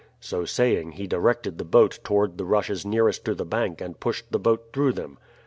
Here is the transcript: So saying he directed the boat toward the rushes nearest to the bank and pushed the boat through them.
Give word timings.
So 0.19 0.45
saying 0.45 0.93
he 0.93 1.05
directed 1.05 1.59
the 1.59 1.63
boat 1.63 1.99
toward 2.03 2.39
the 2.39 2.43
rushes 2.43 2.83
nearest 2.83 3.23
to 3.25 3.35
the 3.35 3.45
bank 3.45 3.81
and 3.81 3.99
pushed 3.99 4.31
the 4.31 4.39
boat 4.39 4.69
through 4.73 4.93
them. 4.93 5.19